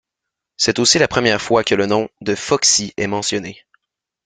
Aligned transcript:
C'est 0.57 0.79
aussi 0.79 0.97
la 0.97 1.07
première 1.07 1.39
fois 1.39 1.63
que 1.63 1.75
le 1.75 1.85
nom 1.85 2.09
de 2.21 2.33
Foxy 2.33 2.91
est 2.97 3.05
mentionné. 3.05 3.63